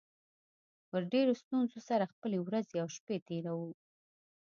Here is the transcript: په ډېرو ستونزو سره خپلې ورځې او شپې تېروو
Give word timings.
په 0.89 0.97
ډېرو 1.11 1.33
ستونزو 1.41 1.79
سره 1.89 2.11
خپلې 2.13 2.37
ورځې 2.47 2.77
او 2.83 2.87
شپې 2.95 3.17
تېروو 3.27 3.71